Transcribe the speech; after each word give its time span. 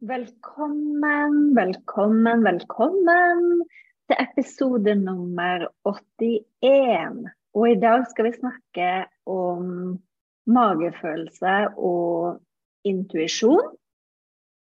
Velkommen, 0.00 1.56
velkommen, 1.56 2.44
velkommen 2.44 3.64
til 4.06 4.20
episode 4.22 4.94
nummer 4.94 5.64
81. 5.82 7.24
Og 7.58 7.64
i 7.66 7.80
dag 7.82 8.04
skal 8.06 8.28
vi 8.28 8.32
snakke 8.36 8.90
om 9.26 9.98
magefølelse 10.46 11.56
og 11.74 12.38
intuisjon. 12.86 13.74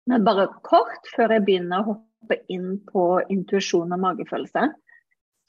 Men 0.10 0.26
bare 0.26 0.48
kort 0.66 1.14
før 1.14 1.38
jeg 1.38 1.46
begynner 1.46 1.86
å 1.86 1.92
hoppe 1.92 2.42
inn 2.50 2.82
på 2.90 3.06
intuisjon 3.30 3.94
og 3.94 4.02
magefølelse, 4.02 4.72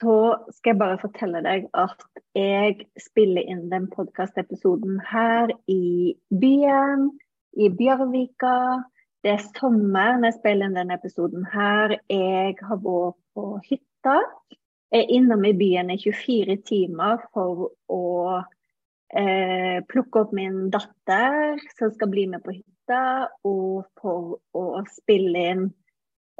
så 0.04 0.20
skal 0.52 0.74
jeg 0.74 0.82
bare 0.84 1.00
fortelle 1.00 1.46
deg 1.48 1.70
at 1.72 2.08
jeg 2.36 2.90
spiller 3.00 3.48
inn 3.48 3.70
den 3.72 3.88
podkastepisoden 3.88 5.00
her 5.08 5.56
i 5.64 6.12
byen, 6.28 7.08
i 7.56 7.72
Bjørvika 7.72 8.82
det 9.22 9.30
er 9.30 9.44
sommer 9.54 10.16
når 10.18 10.30
jeg 10.30 10.38
spiller 10.40 10.68
inn 10.68 10.78
denne 10.78 10.96
episoden 10.98 11.44
her. 11.52 11.94
Jeg 12.10 12.56
har 12.58 12.80
vært 12.82 13.18
på 13.36 13.44
hytta. 13.68 14.16
Jeg 14.92 15.04
er 15.06 15.12
innom 15.16 15.44
i 15.46 15.54
byen 15.56 15.92
i 15.94 15.98
24 16.02 16.56
timer 16.68 17.22
for 17.32 17.68
å 17.92 18.02
eh, 19.14 19.78
plukke 19.88 20.24
opp 20.24 20.34
min 20.36 20.66
datter, 20.74 21.62
som 21.78 21.94
skal 21.94 22.10
bli 22.12 22.26
med 22.34 22.42
på 22.44 22.56
hytta, 22.56 23.30
og 23.46 23.86
for 24.02 24.40
å 24.58 24.82
spille 24.90 25.46
inn 25.52 25.64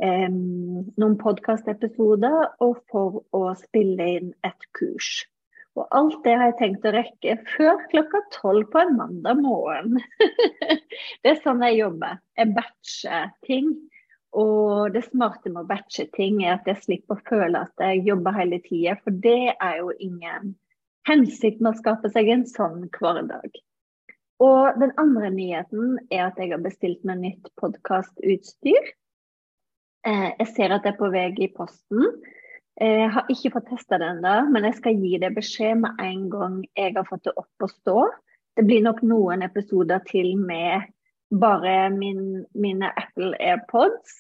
eh, 0.03 0.29
noen 0.29 1.17
podkastepisoder, 1.23 2.59
og 2.67 2.83
for 2.91 3.23
å 3.31 3.45
spille 3.63 4.11
inn 4.19 4.35
et 4.45 4.69
kurs. 4.77 5.23
Og 5.79 5.87
alt 5.97 6.19
det 6.27 6.35
har 6.37 6.51
jeg 6.51 6.59
tenkt 6.59 6.85
å 6.85 6.93
rekke 6.93 7.37
før 7.55 7.81
klokka 7.93 8.21
tolv 8.35 8.67
på 8.73 8.83
en 8.83 8.97
mandag 8.99 9.41
morgen. 9.41 9.97
det 11.25 11.33
er 11.33 11.41
sånn 11.41 11.65
jeg 11.65 11.79
jobber. 11.81 12.21
Jeg 12.37 12.53
batcher 12.59 13.33
ting. 13.49 13.73
Og 14.37 14.93
det 14.93 15.05
smarte 15.07 15.53
med 15.53 15.65
å 15.65 15.69
batche 15.69 16.07
ting 16.17 16.41
er 16.45 16.59
at 16.59 16.69
jeg 16.69 16.85
slipper 16.85 17.19
å 17.19 17.25
føle 17.29 17.65
at 17.67 17.85
jeg 17.85 18.05
jobber 18.07 18.37
hele 18.37 18.61
tida, 18.65 18.97
for 19.05 19.17
det 19.25 19.53
er 19.53 19.81
jo 19.81 19.93
ingen 20.01 20.55
hensikt 21.09 21.61
med 21.61 21.75
å 21.75 21.81
skape 21.81 22.09
seg 22.13 22.31
en 22.33 22.47
sånn 22.49 22.87
hverdag. 22.95 23.61
Og 24.43 24.79
den 24.81 24.93
andre 24.99 25.29
nyheten 25.33 25.99
er 26.11 26.27
at 26.31 26.41
jeg 26.41 26.53
har 26.55 26.63
bestilt 26.65 27.05
meg 27.07 27.21
nytt 27.21 27.51
podkastutstyr. 27.61 28.93
Eh, 30.09 30.31
jeg 30.41 30.49
ser 30.57 30.75
at 30.75 30.87
det 30.87 30.95
er 30.95 30.99
på 30.99 31.13
vei 31.13 31.29
i 31.37 31.51
posten. 31.55 32.09
Jeg 32.81 33.11
har 33.13 33.29
ikke 33.31 33.53
fått 33.53 33.69
testa 33.69 33.99
det 34.01 34.09
ennå, 34.15 34.35
men 34.53 34.65
jeg 34.65 34.79
skal 34.79 35.01
gi 35.01 35.19
det 35.21 35.35
beskjed 35.37 35.83
med 35.83 36.01
en 36.01 36.23
gang 36.33 36.59
jeg 36.79 36.95
har 36.97 37.07
fått 37.09 37.27
det 37.29 37.35
opp 37.37 37.67
og 37.67 37.73
stå. 37.73 37.97
Det 38.57 38.65
blir 38.69 38.83
nok 38.85 39.03
noen 39.05 39.45
episoder 39.45 40.01
til 40.09 40.35
med 40.41 40.89
bare 41.41 41.91
min, 41.93 42.45
mine 42.55 42.91
Apple 42.97 43.37
AirPods. 43.41 44.17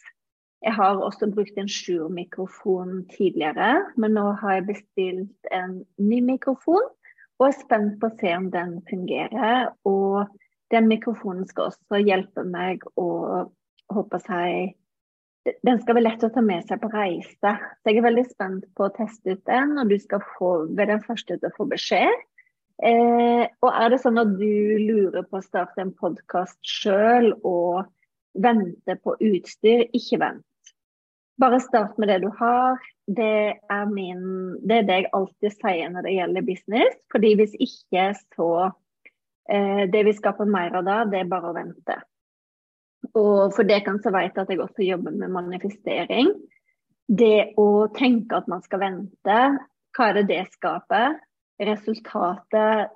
Jeg 0.62 0.76
har 0.76 1.00
også 1.02 1.30
brukt 1.32 1.56
en 1.58 1.68
Sjur-mikrofon 1.68 3.02
tidligere, 3.10 3.82
men 3.96 4.14
nå 4.14 4.28
har 4.40 4.60
jeg 4.60 4.68
bestilt 4.68 5.50
en 5.50 5.80
ny 5.98 6.20
mikrofon 6.22 6.84
og 7.40 7.48
er 7.48 7.56
spent 7.58 7.96
på 7.98 8.06
å 8.06 8.16
se 8.20 8.36
om 8.36 8.46
den 8.52 8.76
fungerer. 8.86 9.72
Og 9.88 10.28
den 10.70 10.86
mikrofonen 10.92 11.48
skal 11.50 11.72
også 11.72 12.04
hjelpe 12.04 12.44
meg 12.46 12.84
å 13.00 13.08
håper 13.92 14.22
jeg 14.28 14.70
den 15.42 15.80
skal 15.82 15.96
være 15.96 16.06
lett 16.06 16.26
å 16.26 16.30
ta 16.32 16.42
med 16.44 16.66
seg 16.68 16.80
på 16.82 16.90
reise. 16.92 17.54
Så 17.82 17.90
jeg 17.90 17.98
er 17.98 18.06
veldig 18.06 18.26
spent 18.28 18.68
på 18.78 18.86
å 18.86 18.92
teste 18.94 19.34
ut 19.34 19.42
den, 19.48 19.74
og 19.80 19.90
du 19.90 19.96
skal 20.02 20.22
få, 20.36 20.52
være 20.70 20.96
den 20.96 21.04
første 21.06 21.38
til 21.38 21.48
å 21.48 21.56
få 21.56 21.66
beskjed. 21.70 22.22
Eh, 22.82 23.44
og 23.62 23.68
er 23.70 23.92
det 23.92 24.00
sånn 24.02 24.20
at 24.22 24.32
du 24.38 24.78
lurer 24.82 25.26
på 25.26 25.38
å 25.38 25.44
starte 25.44 25.84
en 25.84 25.92
podkast 25.94 26.58
sjøl 26.66 27.32
og 27.42 27.84
vente 28.32 28.96
på 29.02 29.14
utstyr, 29.22 29.86
ikke 29.94 30.18
vent. 30.22 30.74
Bare 31.42 31.60
start 31.62 31.98
med 31.98 32.10
det 32.10 32.20
du 32.22 32.30
har. 32.38 32.78
Det 33.06 33.58
er, 33.58 33.84
min, 33.90 34.24
det 34.62 34.78
er 34.78 34.86
det 34.86 34.98
jeg 35.00 35.12
alltid 35.16 35.56
sier 35.58 35.90
når 35.90 36.06
det 36.06 36.14
gjelder 36.16 36.46
business. 36.46 36.96
fordi 37.12 37.34
hvis 37.40 37.54
ikke, 37.58 38.12
så 38.36 38.50
eh, 39.50 39.84
Det 39.90 40.04
vi 40.06 40.14
skaper 40.14 40.46
mer 40.46 40.78
av 40.78 40.86
da, 40.86 41.02
det 41.04 41.22
er 41.22 41.30
bare 41.30 41.50
å 41.50 41.56
vente. 41.56 41.98
Og 43.12 43.52
for 43.56 43.62
så 43.62 44.12
vet 44.14 44.36
jeg 44.36 44.42
at 44.44 44.50
jeg 44.50 44.60
også 44.62 44.86
jobber 44.86 45.14
med 45.18 45.34
manifestering. 45.34 46.32
Det 47.08 47.52
å 47.60 47.88
tenke 47.96 48.38
at 48.38 48.48
man 48.48 48.62
skal 48.62 48.80
vente, 48.80 49.38
hva 49.92 50.08
er 50.08 50.20
det 50.20 50.28
det 50.30 50.42
skaper? 50.54 51.18
Resultatet 51.62 52.92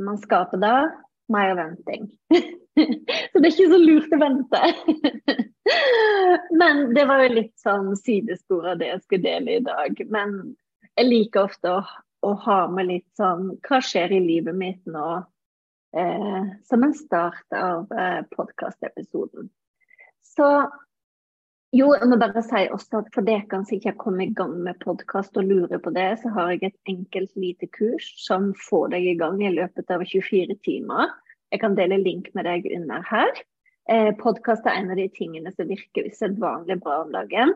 man 0.00 0.18
skaper 0.18 0.60
da, 0.60 0.74
mer 1.30 1.54
venting. 1.54 2.08
så 3.30 3.40
det 3.40 3.46
er 3.46 3.52
ikke 3.52 3.70
så 3.70 3.80
lurt 3.80 4.14
å 4.16 4.20
vente. 4.20 4.60
Men 6.60 6.94
det 6.96 7.04
var 7.06 7.24
jo 7.24 7.34
litt 7.36 7.56
sånn 7.60 7.92
sidespor 8.00 8.72
av 8.72 8.80
det 8.80 8.90
jeg 8.90 9.02
skulle 9.04 9.26
dele 9.28 9.58
i 9.58 9.64
dag. 9.66 10.00
Men 10.10 10.38
jeg 10.96 11.08
liker 11.08 11.50
ofte 11.50 11.76
å, 11.76 11.82
å 12.26 12.32
ha 12.46 12.60
med 12.72 12.90
litt 12.90 13.08
sånn 13.18 13.54
Hva 13.66 13.78
skjer 13.84 14.16
i 14.16 14.22
livet 14.24 14.56
mitt 14.56 14.82
nå? 14.90 15.20
Eh, 15.96 16.52
som 16.68 16.84
en 16.86 16.94
start 16.94 17.56
av 17.56 17.90
eh, 17.92 18.22
podkastepisoden. 18.36 19.50
Så 20.36 20.46
jo, 21.70 21.92
jeg 21.94 22.08
må 22.10 22.16
bare 22.18 22.42
si 22.42 22.64
også 22.74 23.04
at 23.04 23.10
for 23.14 23.26
dere 23.26 23.46
som 23.62 23.76
ikke 23.76 23.92
har 23.92 24.00
kommet 24.00 24.32
i 24.32 24.34
gang 24.34 24.56
med 24.64 24.78
podkast 24.82 25.36
og 25.38 25.46
lurer 25.46 25.78
på 25.78 25.92
det, 25.94 26.08
så 26.22 26.32
har 26.34 26.50
jeg 26.50 26.66
et 26.66 26.90
enkelt 26.90 27.36
lite 27.38 27.68
kurs 27.70 28.08
som 28.18 28.50
får 28.68 28.90
deg 28.96 29.06
i 29.12 29.18
gang 29.20 29.38
i 29.42 29.52
løpet 29.54 29.92
av 29.94 30.02
24 30.02 30.56
timer. 30.66 31.12
Jeg 31.54 31.62
kan 31.62 31.78
dele 31.78 32.00
link 32.02 32.32
med 32.34 32.46
deg 32.50 32.66
under 32.74 33.06
her. 33.06 33.30
Eh, 33.90 34.10
Podkast 34.18 34.66
er 34.66 34.80
en 34.80 34.90
av 34.90 34.98
de 34.98 35.06
tingene 35.14 35.50
som 35.54 35.70
virker 35.70 36.10
usedvanlig 36.10 36.80
bra 36.82 37.04
om 37.04 37.14
dagen. 37.14 37.54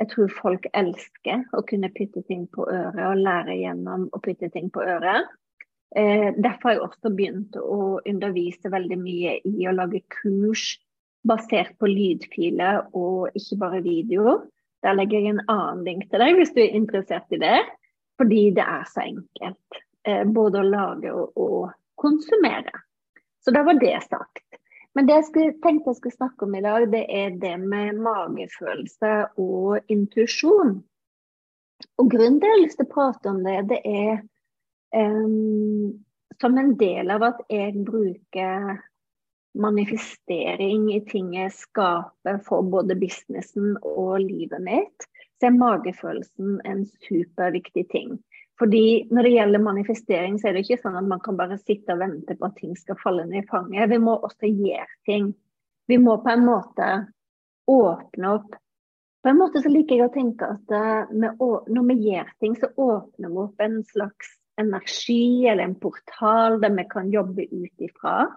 Jeg 0.00 0.08
tror 0.14 0.32
folk 0.32 0.66
elsker 0.72 1.44
å 1.52 1.60
kunne 1.68 1.92
putte 1.92 2.24
ting 2.24 2.46
på 2.52 2.64
øret 2.64 3.04
og 3.10 3.20
lære 3.20 3.60
gjennom 3.60 4.08
å 4.12 4.20
putte 4.24 4.48
ting 4.52 4.72
på 4.72 4.84
øret. 4.84 5.28
Eh, 5.96 6.28
derfor 6.38 6.68
har 6.68 6.76
jeg 6.76 6.84
også 6.86 7.10
begynt 7.16 7.56
å 7.58 7.98
undervise 8.06 8.70
veldig 8.70 8.98
mye 9.00 9.38
i 9.48 9.66
å 9.66 9.74
lage 9.74 10.04
kurs 10.20 10.76
basert 11.26 11.74
på 11.80 11.90
lydfiler 11.90 12.84
og 12.96 13.34
ikke 13.36 13.58
bare 13.60 13.82
video. 13.84 14.38
Der 14.84 14.96
legger 14.96 15.18
jeg 15.18 15.34
en 15.34 15.44
annen 15.50 15.82
link 15.84 16.06
til 16.08 16.22
deg 16.22 16.38
hvis 16.38 16.54
du 16.54 16.62
er 16.62 16.78
interessert 16.78 17.34
i 17.34 17.40
det. 17.42 17.58
Fordi 18.20 18.50
det 18.56 18.64
er 18.68 18.86
så 18.88 19.02
enkelt. 19.06 19.80
Eh, 20.06 20.24
både 20.28 20.60
å 20.60 20.68
lage 20.68 21.12
og, 21.12 21.36
og 21.40 21.72
konsumere. 22.00 22.72
Så 23.40 23.52
da 23.56 23.64
var 23.64 23.80
det 23.80 23.96
sagt. 24.04 24.44
Men 24.94 25.06
det 25.06 25.16
jeg 25.20 25.26
skulle, 25.28 25.56
tenkte 25.64 25.92
jeg 25.92 26.00
skulle 26.00 26.18
snakke 26.18 26.46
om 26.46 26.54
i 26.58 26.62
dag, 26.64 26.86
det 26.92 27.04
er 27.08 27.34
det 27.40 27.54
med 27.62 28.00
magefølelse 28.02 29.12
og 29.40 29.92
intuisjon. 29.92 30.80
Og 31.96 32.10
grunnen 32.10 32.40
til 32.40 32.44
at 32.44 32.50
jeg 32.50 32.56
har 32.58 32.64
lyst 32.64 32.80
til 32.80 32.88
å 32.88 32.94
prate 32.94 33.30
om 33.30 33.40
det, 33.44 33.56
det 33.70 33.80
er 33.86 34.20
Um, 34.96 36.04
som 36.40 36.58
en 36.58 36.72
del 36.80 37.10
av 37.12 37.22
at 37.22 37.42
jeg 37.52 37.84
bruker 37.86 38.78
manifestering 39.58 40.88
i 40.94 41.00
ting 41.06 41.34
jeg 41.34 41.52
skaper 41.54 42.38
for 42.46 42.66
både 42.70 42.96
businessen 42.98 43.74
og 43.82 44.20
livet 44.22 44.62
mitt, 44.62 45.06
så 45.40 45.48
er 45.48 45.58
magefølelsen 45.58 46.60
en 46.68 46.84
superviktig 47.08 47.86
ting. 47.90 48.18
Fordi 48.60 49.08
når 49.10 49.24
det 49.26 49.34
gjelder 49.34 49.64
manifestering, 49.64 50.36
så 50.38 50.48
er 50.48 50.56
det 50.56 50.66
ikke 50.66 50.82
sånn 50.82 50.98
at 51.00 51.06
man 51.08 51.22
kan 51.24 51.38
bare 51.38 51.56
sitte 51.62 51.94
og 51.94 52.02
vente 52.02 52.36
på 52.36 52.48
at 52.48 52.58
ting 52.60 52.74
skal 52.76 52.98
falle 53.00 53.24
ned 53.28 53.40
i 53.40 53.48
fanget. 53.48 53.88
Vi 53.88 54.00
må 54.02 54.18
også 54.18 54.50
gjøre 54.50 54.90
ting. 55.08 55.30
Vi 55.88 55.96
må 55.98 56.18
på 56.20 56.34
en 56.34 56.44
måte 56.44 56.90
åpne 57.70 58.34
opp. 58.36 58.58
På 59.20 59.32
en 59.32 59.40
måte 59.40 59.62
så 59.64 59.72
liker 59.72 59.96
jeg 59.96 60.10
å 60.10 60.12
tenke 60.12 60.48
at 60.56 60.74
eh, 60.76 61.16
når 61.16 61.88
vi 61.88 61.96
gjør 62.10 62.28
ting, 62.40 62.54
så 62.56 62.68
åpner 62.76 63.32
vi 63.32 63.42
opp 63.46 63.64
en 63.64 63.80
slags 63.88 64.36
energi 64.60 65.46
eller 65.48 65.66
en 65.66 65.78
portal 65.80 66.60
der 66.62 66.74
vi 66.76 66.86
kan 66.90 67.10
jobbe 67.12 67.46
ut 67.50 67.84
ifra. 67.88 68.28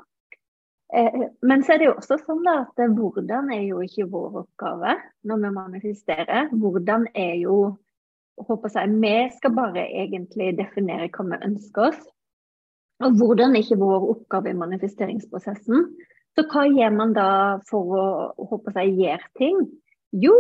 Eh, 0.94 1.22
men 1.42 1.64
så 1.64 1.74
er 1.74 1.82
det 1.82 1.90
jo 1.90 1.96
også 1.98 2.20
sånn 2.22 2.50
at 2.52 2.84
hvordan 2.98 3.52
er 3.56 3.64
jo 3.66 3.82
ikke 3.86 4.10
vår 4.12 4.44
oppgave 4.44 4.98
når 5.28 5.44
vi 5.44 5.54
manifesterer. 5.58 6.52
Hvordan 6.54 7.08
er 7.14 7.36
jo 7.42 7.58
håper 8.38 8.70
jeg, 8.74 8.90
Vi 9.02 9.38
skal 9.38 9.54
bare 9.54 9.86
egentlig 9.86 10.58
definere 10.58 11.10
hva 11.10 11.26
vi 11.30 11.46
ønsker 11.50 11.90
oss. 11.90 12.02
Og 13.04 13.18
hvordan 13.18 13.56
er 13.56 13.64
ikke 13.64 13.82
vår 13.82 14.10
oppgave 14.14 14.50
i 14.50 14.58
manifesteringsprosessen. 14.58 15.88
Så 16.34 16.46
hva 16.50 16.66
gjør 16.66 16.94
man 16.96 17.14
da 17.14 17.28
for 17.70 17.94
å 17.98 18.06
håper 18.50 18.80
jeg, 18.82 18.96
gjøre 19.02 19.30
ting? 19.38 19.60
Jo, 20.14 20.36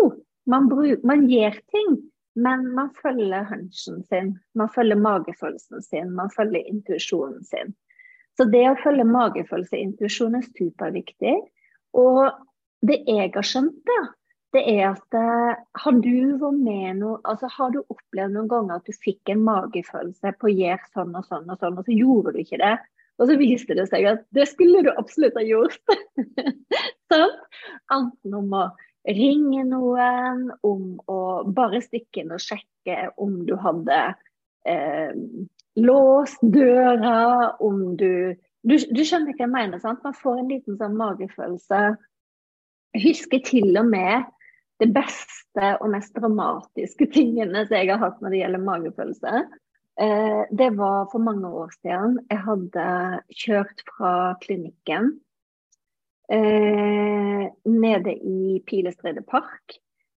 man, 0.50 0.70
bruk, 0.70 1.04
man 1.06 1.28
gjør 1.30 1.58
ting, 1.74 1.98
men 2.36 2.66
man 2.74 2.90
følger 3.02 3.46
hunchen 3.50 4.02
sin. 4.10 4.34
Man 4.58 4.72
følger 4.74 5.00
magefølelsen 5.00 5.82
sin, 5.86 6.12
man 6.18 6.32
følger 6.34 6.66
intuisjonen 6.70 7.44
sin. 7.46 7.76
Så 8.38 8.48
det 8.50 8.64
å 8.66 8.80
følge 8.82 9.06
magefølelse 9.06 9.78
og 9.78 9.84
intuisjon 9.88 10.40
er 10.40 10.48
superviktig. 10.48 11.36
Og 11.94 12.24
det 12.82 13.04
jeg 13.06 13.32
har 13.36 13.46
skjønt, 13.46 13.78
da, 13.86 14.00
det 14.54 14.64
er 14.70 14.88
at 14.92 15.18
eh, 15.18 15.62
har 15.84 16.00
du 16.02 16.16
vært 16.42 16.58
med 16.62 17.00
noe 17.02 17.20
altså 17.30 17.50
Har 17.50 17.72
du 17.74 17.80
opplevd 17.82 18.36
noen 18.36 18.50
ganger 18.52 18.78
at 18.78 18.90
du 18.90 18.94
fikk 19.06 19.32
en 19.34 19.42
magefølelse 19.46 20.34
på 20.38 20.50
å 20.50 20.54
gjøre 20.54 20.92
sånn 20.94 21.16
og 21.18 21.26
sånn 21.30 21.50
og 21.50 21.62
sånn, 21.62 21.78
og 21.80 21.88
så 21.88 21.98
gjorde 21.98 22.34
du 22.36 22.42
ikke 22.44 22.62
det? 22.62 22.76
Og 23.22 23.30
så 23.30 23.38
viste 23.38 23.78
det 23.78 23.86
seg 23.92 24.08
at 24.10 24.24
det 24.34 24.48
skulle 24.50 24.82
du 24.86 24.90
absolutt 24.94 25.38
ha 25.38 25.46
gjort. 25.46 25.78
sånn? 27.14 27.36
Enten 27.94 28.38
om 28.40 28.56
å 28.58 28.64
ringe 29.08 29.66
noen, 29.68 30.48
om 30.64 30.96
å 31.12 31.20
bare 31.52 31.82
stikke 31.84 32.24
inn 32.24 32.36
og 32.36 32.44
sjekke 32.44 33.10
om 33.22 33.42
du 33.48 33.56
hadde 33.60 34.00
eh, 34.70 35.12
låst 35.80 36.44
døra, 36.44 37.56
om 37.60 37.94
du 38.00 38.36
du, 38.64 38.78
du 38.80 39.02
skjønner 39.04 39.36
hva 39.36 39.44
jeg 39.44 39.52
mener, 39.52 39.82
sant? 39.84 40.04
Man 40.06 40.16
får 40.16 40.40
en 40.40 40.52
liten 40.52 40.78
sånn 40.80 40.96
magefølelse. 40.96 41.82
Jeg 42.96 43.04
husker 43.10 43.44
til 43.44 43.76
og 43.80 43.90
med 43.92 44.30
det 44.82 44.88
beste 44.96 45.74
og 45.82 45.92
mest 45.94 46.16
dramatiske 46.16 47.10
tingene 47.14 47.66
som 47.68 47.76
jeg 47.78 47.92
har 47.92 48.02
hatt 48.02 48.22
når 48.24 48.34
det 48.34 48.40
gjelder 48.40 48.64
magefølelse. 48.64 49.44
Eh, 50.02 50.42
det 50.50 50.70
var 50.80 51.10
for 51.12 51.24
mange 51.24 51.52
år 51.52 51.76
siden. 51.82 52.18
Jeg 52.32 52.44
hadde 52.48 52.88
kjørt 53.44 53.84
fra 53.92 54.14
klinikken 54.46 55.12
eh, 56.34 57.46
nede 57.70 58.16
i 58.18 58.60
Pilestredet 58.68 59.26
park. 59.30 59.78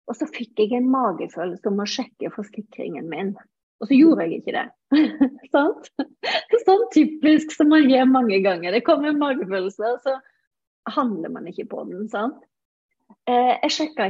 Og 0.08 0.18
så 0.18 0.28
fikk 0.28 0.60
jeg 0.60 0.76
en 0.76 0.90
magefølelse 0.92 1.70
om 1.70 1.80
å 1.80 1.88
sjekke 1.88 2.32
forsikringen 2.34 3.08
min. 3.10 3.34
Og 3.82 3.88
så 3.88 3.96
gjorde 3.96 4.26
jeg 4.26 4.42
ikke 4.42 4.56
det. 4.56 4.66
Sant? 5.54 5.90
sånn 6.64 6.86
typisk 6.94 7.52
som 7.52 7.70
man 7.72 7.88
gjør 7.90 8.06
mange 8.10 8.38
ganger. 8.44 8.72
Det 8.72 8.84
kommer 8.86 9.10
en 9.10 9.20
magefølelse, 9.20 9.90
og 9.96 10.04
så 10.04 10.94
handler 10.94 11.32
man 11.32 11.48
ikke 11.50 11.66
på 11.72 11.84
den. 11.88 12.08
sant? 12.08 12.40
Eh, 13.28 13.56
jeg 13.64 13.74
sjekka, 13.74 14.08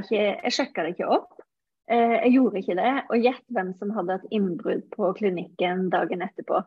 det 0.85 0.95
ikke 0.95 1.11
opp. 1.17 1.43
Eh, 1.91 2.17
jeg 2.25 2.35
gjorde 2.37 2.63
ikke 2.63 2.79
det. 2.79 2.95
Og 3.11 3.27
gjett 3.27 3.45
hvem 3.57 3.75
som 3.79 3.93
hadde 3.97 4.19
et 4.19 4.39
innbrudd 4.39 4.87
på 4.95 5.13
klinikken 5.19 5.89
dagen 5.95 6.25
etterpå. 6.27 6.63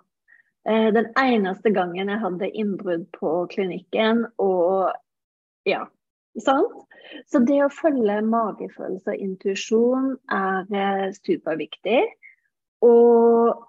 Eh, 0.68 0.90
den 0.96 1.12
eneste 1.20 1.72
gangen 1.76 2.12
jeg 2.12 2.24
hadde 2.24 2.52
innbrudd 2.52 3.08
på 3.16 3.34
klinikken, 3.54 4.26
og 4.44 4.92
ja, 5.68 5.84
sant? 6.44 6.84
Så 7.32 7.42
det 7.48 7.60
å 7.64 7.72
følge 7.72 8.20
magefølelse 8.28 9.14
og 9.14 9.24
intuisjon 9.24 10.14
er 10.34 11.14
superviktig. 11.18 12.02
Og 12.86 13.64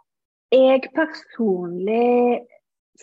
jeg 0.53 0.91
personlig 0.97 2.41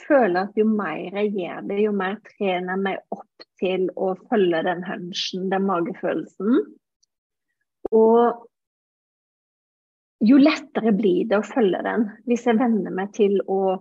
føler 0.05 0.49
at 0.49 0.57
jo 0.59 0.65
mer 0.67 1.21
jeg 1.21 1.31
gjør 1.37 1.69
det, 1.69 1.77
jo 1.85 1.93
mer 1.95 2.17
trener 2.27 2.73
jeg 2.73 2.83
meg 2.83 3.15
opp 3.15 3.45
til 3.61 3.87
å 3.95 4.11
følge 4.27 4.63
den 4.67 4.83
hunchen, 4.87 5.47
den 5.53 5.67
magefølelsen. 5.69 6.59
Og 7.95 8.45
jo 10.25 10.39
lettere 10.41 10.93
blir 10.95 11.27
det 11.29 11.39
å 11.39 11.47
følge 11.47 11.81
den 11.85 12.07
hvis 12.25 12.45
jeg 12.47 12.59
venner 12.59 12.93
meg 12.95 13.13
til 13.15 13.37
å 13.51 13.77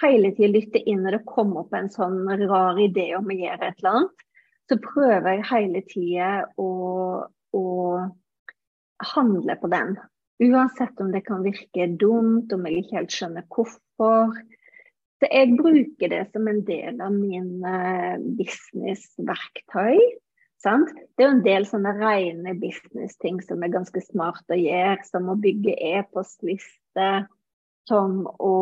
hele 0.00 0.32
tiden 0.34 0.54
lytte 0.56 0.82
inn 0.82 1.04
når 1.04 1.18
det 1.18 1.28
kommer 1.28 1.64
opp 1.64 1.74
en 1.76 1.90
sånn 1.92 2.24
rar 2.46 2.78
idé 2.82 3.10
om 3.18 3.28
å 3.30 3.36
gjøre 3.36 3.70
et 3.70 3.80
eller 3.80 3.92
annet. 3.92 4.26
Så 4.66 4.78
prøver 4.82 5.28
jeg 5.30 5.48
hele 5.50 5.82
tida 5.86 6.30
å, 6.58 6.70
å 7.54 7.64
handle 9.14 9.56
på 9.60 9.70
den. 9.70 9.94
Uansett 10.42 11.00
om 11.00 11.12
det 11.14 11.22
kan 11.28 11.44
virke 11.46 11.86
dumt, 12.00 12.52
om 12.52 12.66
jeg 12.66 12.82
ikke 12.82 12.98
helt 12.98 13.14
skjønner 13.14 13.46
hvorfor. 13.52 14.34
Så 15.16 15.30
jeg 15.30 15.54
bruker 15.56 16.12
det 16.12 16.24
som 16.34 16.48
en 16.50 16.60
del 16.66 17.00
av 17.00 17.14
min 17.14 17.62
uh, 17.64 18.18
businessverktøy. 18.36 20.02
Sant? 20.60 20.90
Det 21.16 21.24
er 21.24 21.30
jo 21.30 21.36
en 21.36 21.46
del 21.46 21.66
sånne 21.68 21.94
rene 21.96 22.56
business-ting 22.58 23.38
som 23.44 23.62
er 23.62 23.72
ganske 23.72 24.02
smart 24.08 24.44
å 24.52 24.58
gjøre, 24.58 25.04
som 25.08 25.30
å 25.30 25.38
bygge 25.40 25.76
e-postliste, 25.94 27.10
som 27.88 28.24
å 28.26 28.54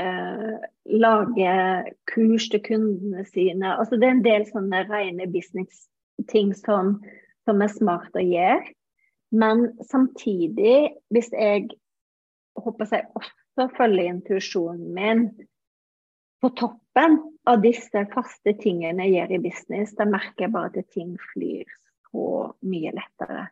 uh, 0.00 0.56
lage 0.84 1.56
kurs 2.10 2.48
til 2.52 2.62
kundene 2.64 3.24
sine. 3.28 3.74
Altså, 3.74 3.98
det 3.98 4.08
er 4.08 4.16
en 4.16 4.24
del 4.26 4.46
sånne 4.48 4.84
rene 4.90 5.28
business-ting 5.32 6.54
som, 6.58 6.98
som 7.48 7.62
er 7.64 7.72
smart 7.72 8.16
å 8.18 8.24
gjøre. 8.24 8.74
Men 9.34 9.66
samtidig, 9.90 10.94
hvis 11.10 11.32
jeg 11.34 11.72
håper 12.60 12.92
jeg 12.92 13.08
også 13.18 13.66
følger 13.74 14.12
intuisjonen 14.12 14.92
min 14.94 15.24
på 16.44 16.50
toppen 16.60 17.16
av 17.48 17.64
disse 17.64 18.04
faste 18.12 18.54
tingene 18.60 19.08
jeg 19.08 19.16
gjør 19.16 19.34
i 19.34 19.42
business, 19.48 19.94
da 19.98 20.06
merker 20.06 20.46
jeg 20.46 20.54
bare 20.54 20.70
at 20.70 20.94
ting 20.94 21.16
flyr 21.32 21.66
så 22.10 22.28
mye 22.68 22.92
lettere. 22.94 23.48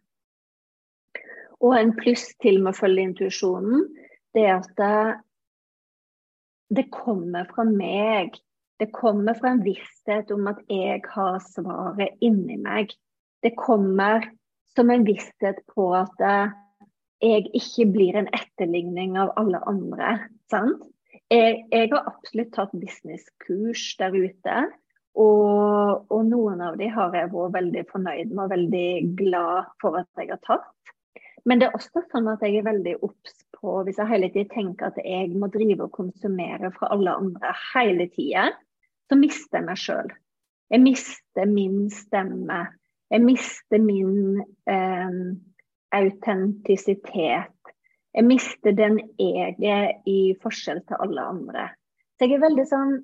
Og 1.63 1.77
en 1.79 1.93
pluss 1.97 2.29
til 2.43 2.61
med 2.63 2.75
å 2.75 2.79
følge 2.79 3.07
intuisjonen, 3.09 3.87
det 4.35 4.47
er 4.47 4.61
at 4.61 4.83
det, 6.77 6.89
kommer 6.95 7.47
fra 7.53 7.65
meg. 7.69 8.37
Det 8.81 8.91
kommer 8.95 9.37
fra 9.39 9.53
en 9.53 9.63
visshet 9.65 10.31
om 10.35 10.49
at 10.51 10.63
jeg 10.71 11.03
har 11.13 11.39
svaret 11.53 12.25
inni 12.25 12.59
meg. 12.61 12.95
Det 13.43 13.55
kommer 13.59 14.27
som 14.77 14.91
en 14.91 15.05
visshet 15.07 15.61
på 15.75 15.91
at 15.97 16.25
eh, 16.25 16.55
jeg 17.23 17.51
ikke 17.55 17.89
blir 17.95 18.19
en 18.19 18.31
etterligning 18.35 19.19
av 19.21 19.35
alle 19.39 19.61
andre. 19.69 20.17
Sant? 20.51 20.85
Jeg, 21.33 21.65
jeg 21.73 21.91
har 21.93 22.09
absolutt 22.11 22.53
tatt 22.57 22.73
businesskurs 22.77 23.85
der 24.01 24.17
ute. 24.17 24.63
Og, 25.13 26.07
og, 26.09 26.21
noen 26.25 26.63
av 26.65 26.79
de 26.81 26.89
har 26.89 27.13
jeg 27.17 27.29
vært 27.35 27.57
veldig 27.57 27.83
fornøyd 27.91 28.31
med 28.33 28.45
og 28.47 28.53
veldig 28.55 28.89
glad 29.19 29.73
for 29.83 29.99
at 30.01 30.09
jeg 30.21 30.31
har 30.33 30.41
tatt. 30.47 30.95
Men 31.45 31.61
det 31.61 31.69
er 31.69 31.77
også 31.77 32.05
sånn 32.09 32.31
at 32.33 32.45
jeg 32.45 32.61
er 32.61 32.69
veldig 32.69 32.95
obs 33.05 33.35
på, 33.63 33.79
hvis 33.87 34.01
jeg 34.01 34.11
hele 34.11 34.29
tiden 34.35 34.51
tenker 34.53 34.91
at 34.91 34.99
jeg 35.05 35.31
må 35.39 35.49
drive 35.53 35.87
og 35.87 35.95
konsumere 35.95 36.73
fra 36.75 36.91
alle 36.95 37.15
andre 37.23 37.55
hele 37.73 38.09
tida, 38.13 38.51
så 39.09 39.19
mister 39.19 39.61
jeg 39.61 39.69
meg 39.69 39.81
sjøl. 39.81 40.13
Jeg 40.73 40.81
mister 40.83 41.49
min 41.49 41.79
stemme. 41.93 42.61
Jeg 43.13 43.21
mister 43.21 43.83
min 43.83 44.43
eh, 44.71 45.17
autentisitet. 45.93 47.73
Jeg 48.13 48.25
mister 48.25 48.77
den 48.77 48.99
jeg 49.21 49.57
er 49.69 49.93
i 50.09 50.35
forskjell 50.43 50.83
til 50.89 51.01
alle 51.05 51.25
andre. 51.35 51.69
Så 52.17 52.29
jeg 52.29 52.39
er 52.39 52.47
veldig 52.49 52.69
sånn 52.69 53.01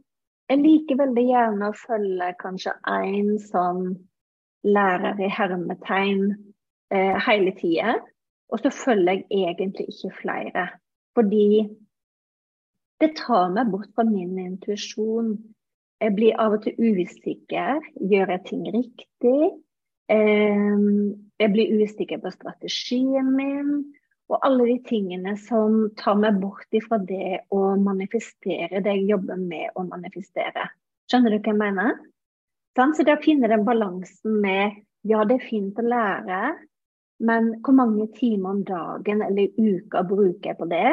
Jeg 0.48 0.62
liker 0.64 0.96
veldig 0.96 1.22
gjerne 1.28 1.66
å 1.68 1.74
følge 1.76 2.26
kanskje 2.40 2.72
én 2.88 3.34
sånn 3.50 3.90
lærer 4.64 5.18
i 5.20 5.28
hermetegn 5.28 6.22
eh, 6.88 7.18
hele 7.26 7.52
tida. 7.58 7.98
Og 8.48 8.62
så 8.62 8.72
følger 8.72 9.12
jeg 9.12 9.26
egentlig 9.52 9.88
ikke 9.92 10.14
flere. 10.22 10.68
Fordi 11.14 11.68
det 13.00 13.12
tar 13.18 13.52
meg 13.54 13.70
bort 13.70 13.90
fra 13.94 14.06
min 14.08 14.38
intuisjon. 14.40 15.36
Jeg 16.00 16.14
blir 16.14 16.38
av 16.40 16.56
og 16.56 16.64
til 16.64 16.78
usikker. 16.78 17.82
Gjør 18.10 18.32
jeg 18.34 18.44
ting 18.48 18.64
riktig? 18.74 19.40
Jeg 20.08 21.52
blir 21.52 21.74
usikker 21.82 22.22
på 22.22 22.32
strategien 22.34 23.32
min. 23.36 23.72
Og 24.28 24.40
alle 24.44 24.66
de 24.68 24.76
tingene 24.88 25.36
som 25.40 25.86
tar 25.96 26.18
meg 26.20 26.40
bort 26.40 26.68
ifra 26.76 26.98
det 27.00 27.44
å 27.54 27.76
manifestere 27.80 28.82
det 28.84 28.96
jeg 28.98 29.08
jobber 29.14 29.40
med 29.40 29.72
å 29.76 29.86
manifestere. 29.88 30.66
Skjønner 31.08 31.32
du 31.32 31.38
hva 31.38 31.54
jeg 31.54 31.60
mener? 31.62 31.94
Så 32.76 33.02
det 33.02 33.16
å 33.16 33.22
finne 33.24 33.48
den 33.50 33.64
balansen 33.66 34.36
med 34.42 34.76
ja, 35.08 35.22
det 35.24 35.38
er 35.38 35.46
fint 35.48 35.78
å 35.80 35.84
lære, 35.86 36.40
Men 37.18 37.54
hvor 37.64 37.74
mange 37.74 38.06
timer 38.14 38.50
om 38.50 38.64
dagen 38.64 39.22
eller 39.26 39.54
uka 39.58 40.04
bruker 40.06 40.52
jeg 40.52 40.58
på 40.58 40.68
det? 40.70 40.90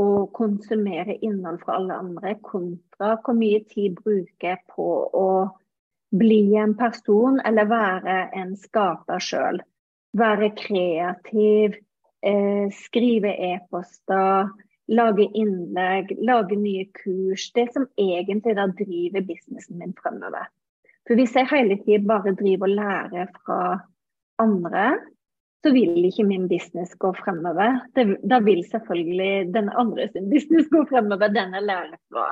Og 0.00 0.30
konsumere 0.32 1.18
innhold 1.20 1.58
fra 1.64 1.76
alle 1.80 1.98
andre, 1.98 2.36
kontra 2.46 3.16
hvor 3.24 3.36
mye 3.36 3.60
tid 3.68 3.98
bruker 3.98 4.52
jeg 4.52 4.62
på 4.70 4.88
å 5.20 5.28
bli 6.16 6.56
en 6.58 6.74
person 6.78 7.38
eller 7.46 7.68
være 7.70 8.16
en 8.38 8.56
skaper 8.58 9.22
sjøl. 9.22 9.60
Være 10.16 10.50
kreativ, 10.58 11.76
eh, 12.22 12.66
skrive 12.74 13.34
e-poster, 13.50 14.50
lage 14.90 15.28
innlegg, 15.38 16.16
lage 16.18 16.56
nye 16.56 16.88
kurs. 16.96 17.50
Det 17.54 17.68
som 17.72 17.86
egentlig 17.98 18.56
da 18.56 18.66
driver 18.66 19.26
businessen 19.26 19.78
min 19.78 19.94
fremover. 19.94 20.48
For 21.06 21.18
hvis 21.18 21.34
jeg 21.34 21.50
hele 21.50 21.78
tiden 21.84 22.06
bare 22.06 22.34
driver 22.38 22.68
og 22.68 22.76
lærer 22.78 23.30
fra 23.44 23.62
andre, 24.38 24.98
så 25.60 25.72
vil 25.74 26.04
ikke 26.08 26.24
min 26.24 26.46
business 26.48 26.94
gå 27.00 27.12
fremover. 27.18 27.82
Det, 27.96 28.06
da 28.30 28.40
vil 28.44 28.62
selvfølgelig 28.70 29.52
den 29.54 29.68
andre 29.68 30.08
sin 30.12 30.30
business 30.32 30.70
gå 30.72 30.84
fremover, 30.88 31.28
den 31.28 31.56
jeg 31.56 31.66
lærer 31.68 31.98
fra. 32.08 32.30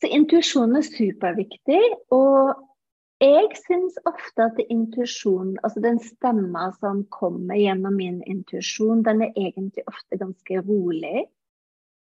Så 0.00 0.10
intuisjon 0.12 0.76
er 0.78 0.86
superviktig. 0.86 1.82
Og 2.14 2.54
jeg 3.24 3.48
syns 3.64 3.96
ofte 4.06 4.44
at 4.44 4.60
intuisjon, 4.68 5.56
altså 5.64 5.80
den 5.82 5.98
stemma 6.04 6.68
som 6.80 7.02
kommer 7.10 7.56
gjennom 7.58 7.96
min 7.98 8.20
intuisjon, 8.28 9.02
den 9.06 9.24
er 9.24 9.32
egentlig 9.34 9.86
ofte 9.88 10.20
ganske 10.20 10.60
rolig. 10.68 11.24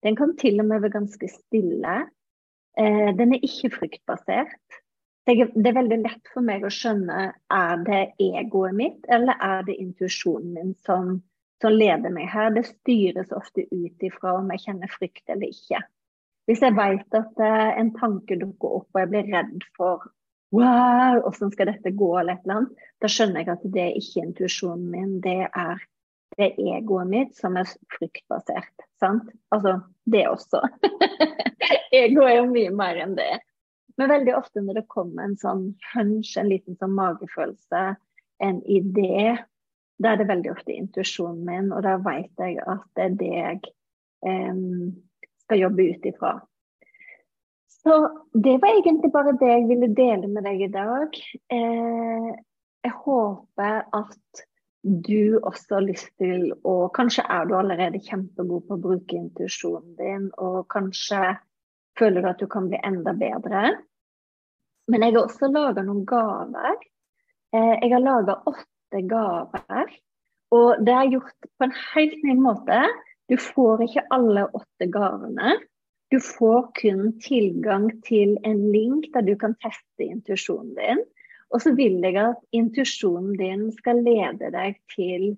Den 0.07 0.17
kan 0.17 0.37
til 0.41 0.63
og 0.63 0.71
med 0.71 0.81
være 0.81 0.97
ganske 0.97 1.29
stille. 1.29 1.97
Eh, 2.79 3.11
den 3.19 3.35
er 3.35 3.45
ikke 3.45 3.75
fryktbasert 3.75 4.81
det 5.37 5.69
er 5.71 5.77
veldig 5.77 5.99
lett 6.03 6.31
for 6.33 6.45
meg 6.45 6.65
å 6.65 6.73
skjønne 6.73 7.25
er 7.55 7.83
det 7.87 8.01
egoet 8.23 8.77
mitt 8.77 9.09
eller 9.13 9.39
er 9.43 9.65
det 9.67 9.77
intuisjonen 9.83 10.53
min 10.55 10.75
som, 10.87 11.19
som, 11.63 11.75
leder 11.75 12.13
meg 12.15 12.31
her. 12.33 12.53
Det 12.55 12.67
styres 12.69 13.33
ofte 13.37 13.67
ut 13.71 14.07
ifra 14.07 14.39
om 14.39 14.51
jeg 14.55 14.65
kjenner 14.67 14.93
frykt 14.93 15.33
eller 15.33 15.51
ikke. 15.53 15.83
Hvis 16.49 16.65
jeg 16.65 16.77
vet 16.79 17.19
at 17.19 17.45
eh, 17.45 17.69
en 17.83 17.93
tanke 17.99 18.39
dukker 18.41 18.81
opp 18.81 18.89
og 18.91 19.03
jeg 19.03 19.13
blir 19.13 19.31
redd 19.35 19.69
for 19.77 20.09
wow, 20.57 21.21
hvordan 21.23 21.53
skal 21.55 21.71
dette 21.71 21.93
gå, 21.95 22.11
eller 22.19 22.35
et 22.39 22.47
eller 22.47 22.63
annet, 22.63 22.89
da 22.99 23.11
skjønner 23.13 23.45
jeg 23.45 23.53
at 23.53 23.67
det 23.77 23.85
er 23.85 23.99
ikke 24.01 24.25
intuisjonen 24.25 24.89
min, 24.91 25.13
det 25.23 25.45
er 25.47 25.85
det 26.39 26.53
er 26.55 26.77
egoet 26.79 27.09
mitt 27.11 27.33
som 27.37 27.57
er 27.59 27.69
fryktbasert. 27.97 28.85
Sant? 29.03 29.29
Altså, 29.53 29.81
det 30.07 30.27
også. 30.31 30.63
Ego 32.01 32.25
er 32.25 32.37
jo 32.39 32.51
mye 32.53 32.71
mer 32.75 33.01
enn 33.03 33.17
det. 33.19 33.33
Men 34.01 34.09
veldig 34.09 34.33
ofte 34.39 34.63
når 34.65 34.81
det 34.81 34.89
kommer 34.89 35.27
en 35.27 35.37
sånn 35.37 35.65
hunch, 35.93 36.33
en 36.41 36.49
liten 36.49 36.79
sånn 36.81 36.97
magefølelse, 36.97 37.83
en 38.41 38.61
idé, 38.65 39.35
da 40.01 40.15
er 40.15 40.23
det 40.23 40.31
veldig 40.31 40.55
ofte 40.55 40.73
intuisjonen 40.73 41.43
min, 41.45 41.73
og 41.77 41.85
da 41.85 41.99
vet 42.01 42.41
jeg 42.41 42.57
at 42.65 42.87
det 42.97 43.05
er 43.05 43.19
det 43.21 43.33
jeg 43.35 43.59
um, 44.25 44.95
skal 45.45 45.61
jobbe 45.67 45.91
ut 45.93 46.09
ifra. 46.09 46.39
Så 47.83 47.97
det 48.33 48.57
var 48.63 48.79
egentlig 48.79 49.11
bare 49.13 49.37
det 49.41 49.51
jeg 49.51 49.67
ville 49.69 49.91
dele 49.97 50.29
med 50.33 50.45
deg 50.49 50.65
i 50.65 50.71
dag. 50.73 51.21
Eh, 51.53 52.31
jeg 52.85 52.97
håper 53.05 53.85
at 53.97 54.43
du 54.81 55.39
også 55.39 55.77
har 55.77 55.85
lyst 55.85 56.11
til 56.21 56.51
å 56.65 56.75
Kanskje 56.97 57.25
er 57.29 57.49
du 57.49 57.55
allerede 57.57 58.01
kjempegod 58.05 58.67
på 58.69 58.77
å 58.77 58.83
bruke 58.89 59.17
intuisjonen 59.17 59.97
din, 60.01 60.29
og 60.41 60.65
kanskje 60.73 61.37
føler 62.01 62.25
du 62.25 62.31
at 62.33 62.41
du 62.41 62.49
kan 62.49 62.69
bli 62.69 62.81
enda 62.85 63.13
bedre. 63.17 63.75
Men 64.91 65.05
jeg 65.07 65.15
har 65.15 65.23
også 65.23 65.51
laga 65.53 65.85
noen 65.87 66.05
gaver. 66.09 66.79
Eh, 67.55 67.75
jeg 67.83 67.93
har 67.95 68.03
laga 68.03 68.41
åtte 68.51 69.03
gaver. 69.11 69.93
Og 70.51 70.83
det 70.87 70.95
er 70.97 71.13
gjort 71.13 71.51
på 71.59 71.67
en 71.67 71.77
helt 71.93 72.25
ny 72.27 72.35
måte. 72.43 72.81
Du 73.31 73.37
får 73.39 73.85
ikke 73.87 74.09
alle 74.15 74.49
åtte 74.59 74.89
gavene. 74.91 75.55
Du 76.11 76.19
får 76.19 76.73
kun 76.81 77.13
tilgang 77.23 77.87
til 78.03 78.35
en 78.43 78.65
link 78.75 79.13
der 79.15 79.23
du 79.23 79.37
kan 79.39 79.55
teste 79.63 80.09
intuisjonen 80.09 80.75
din. 80.75 81.05
Og 81.55 81.63
så 81.63 81.75
vil 81.79 82.03
jeg 82.03 82.19
at 82.19 82.43
intuisjonen 82.55 83.37
din 83.39 83.69
skal 83.79 84.03
lede 84.07 84.51
deg 84.55 84.79
til 84.95 85.37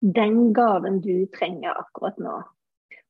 den 0.00 0.54
gaven 0.56 1.02
du 1.04 1.26
trenger 1.36 1.76
akkurat 1.76 2.16
nå. 2.20 2.38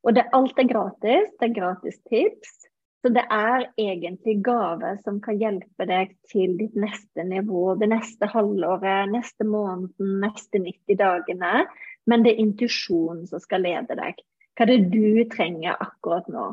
Og 0.07 0.14
det, 0.14 0.26
alt 0.35 0.59
er 0.59 0.71
gratis. 0.71 1.31
Det 1.38 1.49
er 1.49 1.55
gratis 1.55 1.99
tips. 2.11 2.66
Så 3.07 3.13
det 3.15 3.23
er 3.31 3.69
egentlig 3.79 4.41
gave 4.43 4.89
som 5.05 5.21
kan 5.23 5.37
hjelpe 5.39 5.87
deg 5.87 6.17
til 6.27 6.57
ditt 6.59 6.73
neste 6.75 7.23
nivå, 7.23 7.77
det 7.79 7.87
neste 7.93 8.27
halvåret, 8.33 9.13
neste 9.13 9.47
måneden, 9.47 10.17
neste 10.25 10.59
90 10.59 10.99
dagene. 10.99 11.53
Men 12.11 12.25
det 12.25 12.33
er 12.33 12.43
intuisjonen 12.43 13.29
som 13.31 13.39
skal 13.45 13.63
lede 13.63 13.95
deg. 13.95 14.19
Hva 14.59 14.67
er 14.67 14.73
det 14.73 14.91
du 14.91 15.23
trenger 15.31 15.79
akkurat 15.79 16.27
nå? 16.35 16.49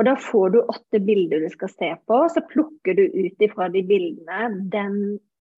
Og 0.00 0.08
da 0.08 0.16
får 0.30 0.56
du 0.56 0.58
åtte 0.62 1.02
bilder 1.04 1.44
du 1.44 1.52
skal 1.52 1.74
se 1.74 1.92
på, 2.08 2.22
så 2.32 2.46
plukker 2.54 2.96
du 2.96 3.04
ut 3.04 3.44
ifra 3.44 3.68
de 3.76 3.84
bildene 3.92 4.48
den 4.72 4.98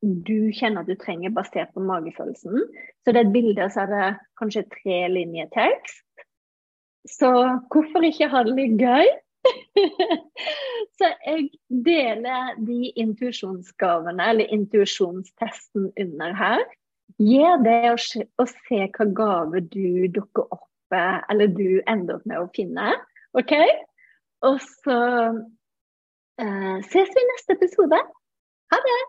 du 0.02 0.50
kjenner 0.50 0.82
at 0.82 0.90
du 0.90 0.98
trenger 0.98 1.30
basert 1.30 1.70
på 1.76 1.86
magefølelsen. 1.86 2.58
Så 3.06 3.14
det 3.14 3.22
er 3.22 3.30
et 3.30 3.34
bilde, 3.38 3.70
så 3.70 3.86
er 3.86 3.94
det 3.94 4.12
kanskje 4.42 4.66
tre 4.82 5.00
linjer 5.14 5.46
tekst. 5.54 6.06
Så 7.06 7.36
hvorfor 7.70 8.02
ikke 8.02 8.34
ha 8.34 8.48
det 8.50 8.58
litt 8.58 8.80
gøy? 8.82 9.06
så 10.98 11.10
jeg 11.26 11.46
deler 11.86 12.56
de 12.66 12.90
intuisjonsgavene, 13.00 14.30
eller 14.32 14.52
intuisjonstesten 14.56 15.90
under 16.00 16.34
her. 16.36 16.64
Gjør 17.20 17.62
det 17.64 17.78
og 17.92 18.48
se, 18.48 18.82
hva 18.96 19.06
gave 19.16 19.62
du 19.72 20.06
dukker 20.14 20.46
opp 20.50 20.66
eller 20.90 21.46
du 21.46 21.80
ender 21.86 22.18
opp 22.18 22.26
med 22.26 22.40
å 22.40 22.50
finne. 22.54 22.94
OK? 23.38 23.54
Og 24.46 24.58
så 24.82 24.98
uh, 25.30 26.76
ses 26.88 27.14
vi 27.14 27.22
i 27.22 27.30
neste 27.30 27.56
episode. 27.58 28.00
Ha 28.74 28.80
det! 28.86 29.00